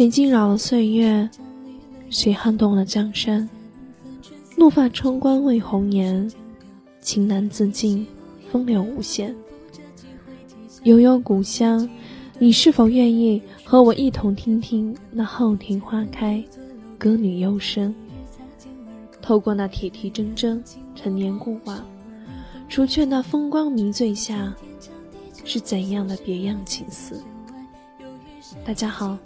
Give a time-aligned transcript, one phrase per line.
[0.00, 1.28] 谁惊扰了岁月？
[2.08, 3.46] 谁撼动了江山？
[4.56, 6.26] 怒发冲冠为红颜，
[7.02, 8.06] 情难自禁，
[8.50, 9.36] 风流无限。
[10.84, 11.86] 悠悠古香，
[12.38, 16.42] 你是否愿意和我一同听听那后庭花开，
[16.96, 17.94] 歌女幽声？
[19.20, 20.58] 透过那铁蹄铮铮，
[20.94, 21.86] 陈年过往，
[22.70, 24.56] 除却那风光迷醉下，
[25.44, 27.22] 是怎样的别样情思？
[28.64, 29.18] 大家好，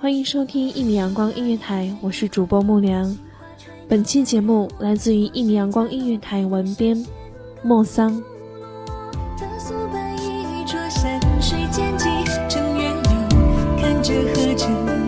[0.00, 3.18] 欢迎收听一米阳光音乐台，我是主播木良。
[3.88, 7.04] 本期节目来自于一米阳光音乐台文编
[7.64, 8.22] 莫桑。
[13.80, 15.07] 看着河城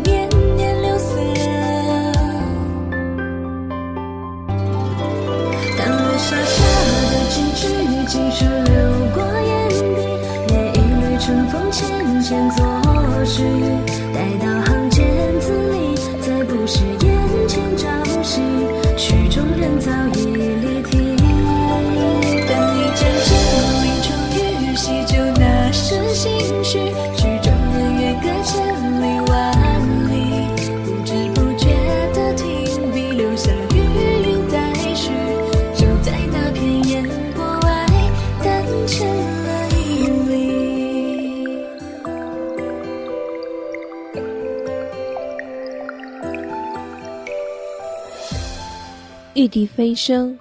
[49.35, 50.37] 玉笛飞声，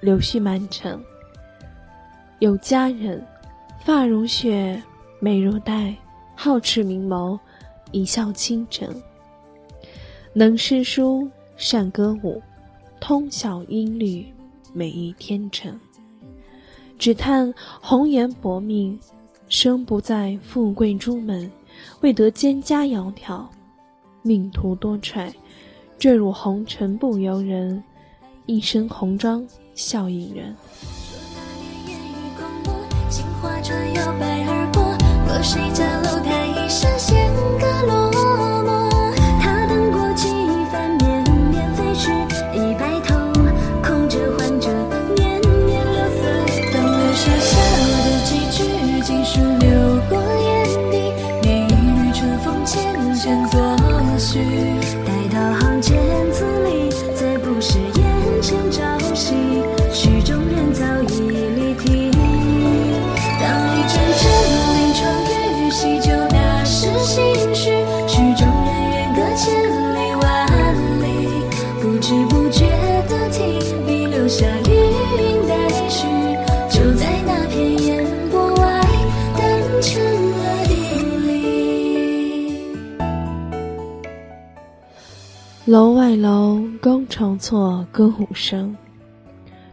[0.00, 1.00] 柳絮满城。
[2.40, 3.24] 有佳人，
[3.84, 4.82] 发如雪，
[5.20, 5.94] 眉如黛，
[6.36, 7.38] 皓齿明眸，
[7.92, 9.00] 一笑倾城。
[10.32, 12.42] 能诗书，善歌舞，
[12.98, 14.26] 通晓音律，
[14.72, 15.78] 美意天成。
[16.98, 18.98] 只叹红颜薄命，
[19.48, 21.48] 生不在富贵朱门，
[22.00, 23.46] 未得蒹葭窈窕，
[24.22, 25.32] 命途多舛，
[25.96, 27.80] 坠入红尘不由人。
[28.46, 30.54] 一身红装笑引人。
[30.82, 32.74] 说那年烟雨狂波，
[33.08, 34.82] 杏花船摇摆而过，
[35.26, 38.10] 过谁家楼台一声弦歌落
[74.32, 76.08] 下余韵待续，
[76.70, 78.80] 就在那片烟波外，
[79.36, 79.42] 淡
[79.82, 79.92] 成
[80.38, 80.72] 了一
[81.26, 81.30] 粒。
[85.66, 88.74] 楼外楼，高潮错歌舞声。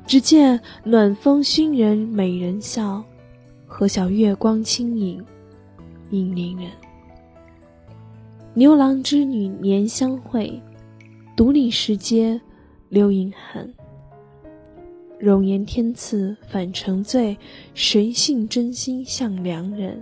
[0.06, 3.01] 只见暖风熏人，美人笑；
[3.65, 5.25] 何晓月光轻盈，
[6.09, 6.69] 引邻人。
[8.53, 10.61] 牛郎织女年相会，
[11.38, 12.41] 独立石阶
[12.89, 13.73] 留银痕。
[15.19, 17.38] 容颜天赐反成罪，
[17.74, 20.01] 谁信真心向良人？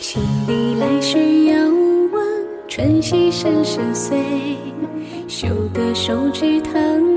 [0.00, 1.56] 千里来时遥
[2.12, 2.24] 望，
[2.68, 4.16] 春溪声声碎。
[5.26, 7.11] 修得手指棠，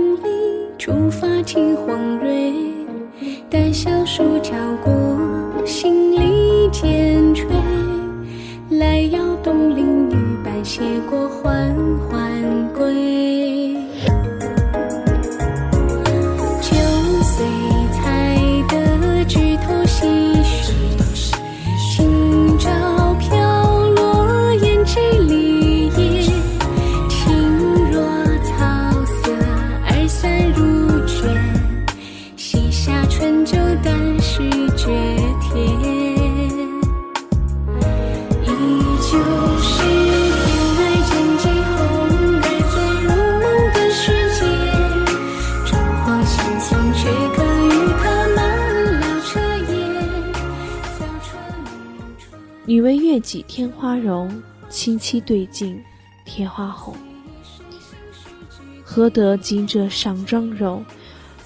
[0.86, 2.54] 竹发青黄蕊。
[3.50, 4.54] 待小树敲
[4.84, 4.94] 过，
[5.66, 7.48] 心里渐垂。
[8.70, 11.76] 来邀东邻女伴携过，缓
[12.08, 13.65] 缓归。
[53.16, 54.30] 月几天花容，
[54.70, 55.82] 凄凄对镜
[56.26, 56.94] 贴花红。
[58.84, 60.86] 何得今这上妆容？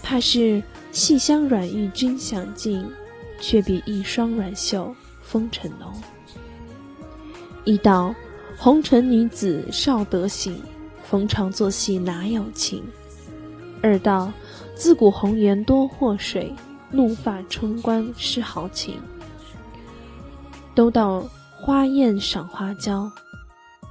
[0.01, 2.83] 怕是细香软玉君想尽，
[3.39, 5.93] 却比一双软袖风尘浓。
[7.65, 8.15] 一道
[8.57, 10.59] 红尘女子少得行，
[11.03, 12.83] 逢场作戏哪有情？
[13.83, 14.33] 二道
[14.73, 16.51] 自古红颜多祸水，
[16.89, 18.99] 怒发冲冠是豪情。
[20.73, 21.23] 都道
[21.69, 23.07] 花艳赏花娇，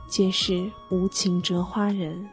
[0.09, 2.29] 皆是无情折花人。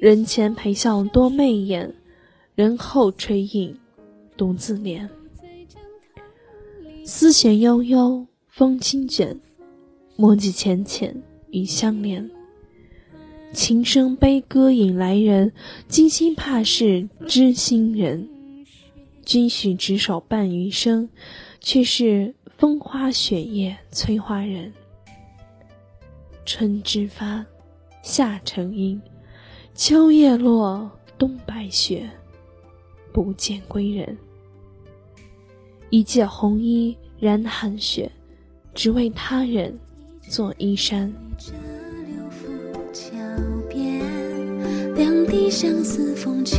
[0.00, 1.94] 人前陪笑多媚眼，
[2.54, 3.78] 人后垂影
[4.36, 5.08] 独自怜。
[7.04, 9.40] 丝弦悠悠，风轻卷，
[10.16, 12.30] 墨迹浅浅与相连。
[13.54, 15.52] 琴声悲歌引来人，
[15.88, 18.28] 金心怕是知心人。
[19.24, 21.08] 君许执手伴余生，
[21.60, 24.72] 却是风花雪夜催花人。
[26.44, 27.44] 春之发，
[28.02, 29.00] 夏成阴。
[29.74, 32.08] 秋叶落，冬白雪，
[33.12, 34.16] 不见归人。
[35.90, 38.10] 一介红衣染寒雪，
[38.74, 39.78] 只为他人
[40.22, 41.12] 做衣衫。
[44.96, 46.58] 两地相思风秋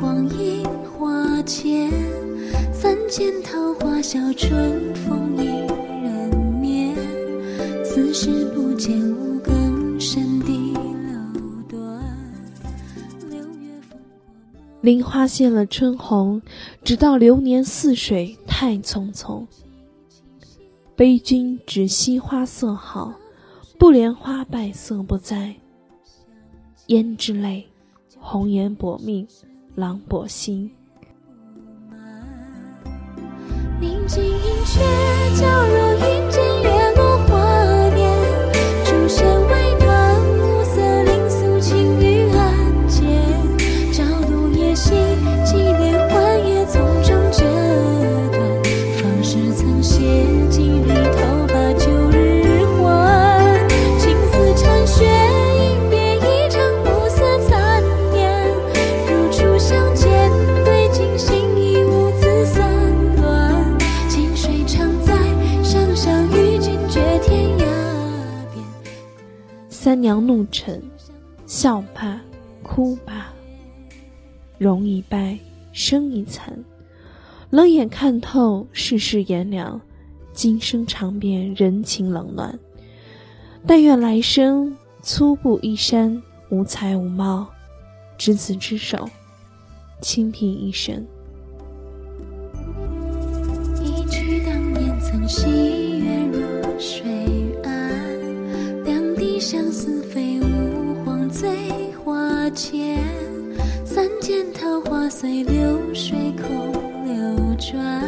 [0.00, 1.90] 黄樱花间。
[2.72, 5.46] 三间桃花笑春风一
[6.02, 6.96] 人眠。
[7.84, 9.00] 此时不见
[14.82, 16.42] 林花谢了春红，
[16.82, 19.46] 直到流年似水太匆匆。
[20.96, 23.14] 悲君只惜花色好，
[23.78, 25.54] 不怜花败色不在，
[26.88, 27.68] 胭脂泪，
[28.18, 29.24] 红颜薄命，
[29.76, 30.68] 郎薄心。
[33.80, 34.32] 宁静饮
[34.66, 34.80] 却
[35.36, 35.94] 皎若
[70.66, 70.82] 娘怒嗔，
[71.46, 72.20] 笑罢，
[72.62, 73.32] 哭罢，
[74.58, 75.38] 容已败，
[75.72, 76.56] 生已残。
[77.50, 79.80] 冷眼看透世事炎凉，
[80.32, 82.58] 今生尝遍人情冷暖。
[83.66, 87.46] 但愿来生粗布衣衫，无才无貌，
[88.16, 89.08] 执子之手，
[90.00, 91.04] 倾听一生。
[93.80, 96.40] 一曲当年曾戏月如
[96.78, 97.04] 水
[97.62, 100.01] 岸，两地相思
[101.42, 103.04] 飞舞黄醉花间。
[103.84, 106.72] 三件桃花随流水空
[107.04, 108.00] 流转，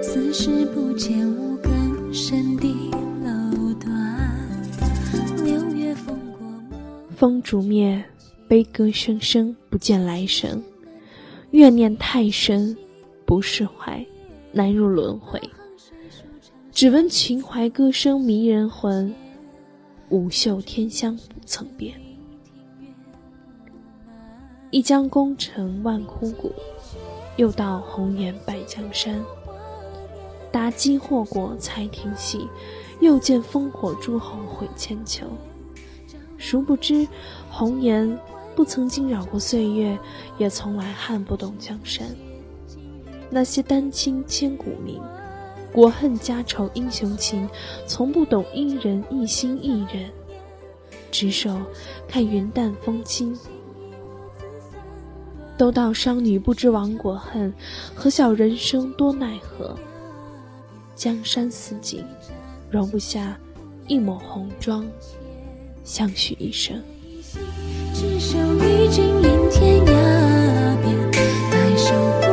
[0.00, 2.68] 似是不见五更深的
[3.24, 3.90] 楼端。
[5.44, 6.78] 六月风过陌
[7.16, 8.02] 风烛灭，
[8.46, 10.62] 悲歌声声不见来生。
[11.50, 12.76] 怨念太深，
[13.26, 14.06] 不释怀，
[14.52, 15.40] 难入轮回。
[16.70, 19.12] 只闻秦淮歌声迷人魂，
[20.10, 21.94] 舞袖天香不曾变。
[24.74, 26.52] 一将功成万枯骨，
[27.36, 29.24] 又到红颜败江山。
[30.50, 32.48] 妲己祸国才停息，
[32.98, 35.28] 又见烽火诸侯毁千秋。
[36.36, 37.06] 殊不知，
[37.48, 38.18] 红颜
[38.56, 39.96] 不曾惊扰过岁月，
[40.38, 42.08] 也从来撼不动江山。
[43.30, 45.00] 那些丹青千古名，
[45.72, 47.48] 国恨家仇英雄情，
[47.86, 50.10] 从不懂一人一心一人，
[51.12, 51.60] 执手
[52.08, 53.38] 看云淡风轻。
[55.56, 57.52] 都道商女不知亡国恨，
[57.94, 59.76] 何晓人生多奈何？
[60.96, 62.04] 江山似锦，
[62.70, 63.38] 容不下
[63.86, 64.84] 一抹红妆，
[65.84, 66.80] 相许一生。
[67.92, 71.10] 执手与君饮天涯边，
[71.50, 72.26] 白首不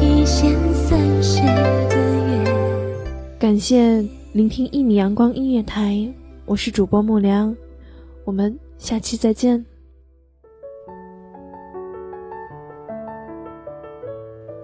[0.00, 1.94] 离一线三世的
[2.26, 3.38] 缘。
[3.38, 6.12] 感谢聆听一米阳光音乐台，
[6.44, 7.56] 我是主播木良，
[8.24, 9.69] 我们下期再见。